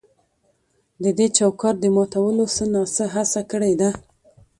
[1.03, 3.89] د دې چوکاټ د ماتولو څه نا څه هڅه کړې ده.